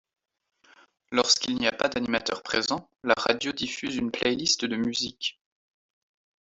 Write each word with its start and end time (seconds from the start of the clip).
Lorsqu'il 1.11 1.57
n'y 1.57 1.67
a 1.67 1.71
pas 1.71 1.87
d'animateur 1.87 2.41
présent, 2.41 2.89
la 3.03 3.13
radio 3.15 3.51
diffuse 3.51 3.97
une 3.97 4.09
playlist 4.09 4.65
de 4.65 4.75
musiques. 4.75 5.39